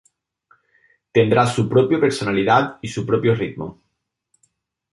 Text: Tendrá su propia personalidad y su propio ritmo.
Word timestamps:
Tendrá 1.13 1.45
su 1.45 1.69
propia 1.69 1.99
personalidad 1.99 2.79
y 2.81 2.87
su 2.87 3.05
propio 3.05 3.35
ritmo. 3.35 3.79